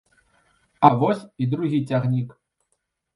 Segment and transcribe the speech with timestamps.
[0.87, 2.29] А вось і другі цягнік.